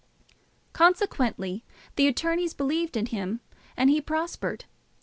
Consequently 0.73 1.63
the 1.95 2.07
attorneys 2.07 2.55
believed 2.55 2.97
in 2.97 3.05
him, 3.05 3.39
and 3.77 3.87
he 3.91 4.01
prospered. 4.01 4.65